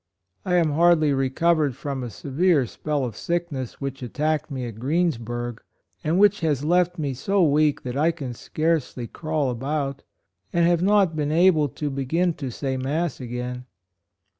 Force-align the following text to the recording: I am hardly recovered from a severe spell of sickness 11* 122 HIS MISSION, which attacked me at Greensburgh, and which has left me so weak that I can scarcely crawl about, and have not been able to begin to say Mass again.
I 0.43 0.55
am 0.55 0.71
hardly 0.71 1.13
recovered 1.13 1.75
from 1.75 2.01
a 2.01 2.09
severe 2.09 2.65
spell 2.65 3.05
of 3.05 3.15
sickness 3.15 3.75
11* 3.75 3.81
122 3.81 4.05
HIS 4.07 4.09
MISSION, 4.09 4.09
which 4.09 4.09
attacked 4.41 4.51
me 4.51 4.65
at 4.65 4.79
Greensburgh, 4.79 5.63
and 6.03 6.17
which 6.17 6.39
has 6.39 6.63
left 6.65 6.97
me 6.97 7.13
so 7.13 7.43
weak 7.43 7.83
that 7.83 7.95
I 7.95 8.09
can 8.09 8.33
scarcely 8.33 9.05
crawl 9.05 9.51
about, 9.51 10.01
and 10.51 10.65
have 10.65 10.81
not 10.81 11.15
been 11.15 11.31
able 11.31 11.69
to 11.69 11.91
begin 11.91 12.33
to 12.33 12.49
say 12.49 12.77
Mass 12.77 13.19
again. 13.19 13.65